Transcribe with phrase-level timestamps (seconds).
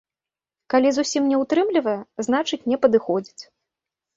[0.73, 1.95] Калі зусім не ўтрымлівае,
[2.29, 3.43] значыць не падыходзіць.